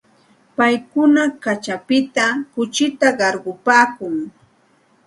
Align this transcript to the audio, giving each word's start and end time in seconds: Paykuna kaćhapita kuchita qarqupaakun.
Paykuna 0.57 1.23
kaćhapita 1.43 2.25
kuchita 2.53 3.07
qarqupaakun. 3.19 4.15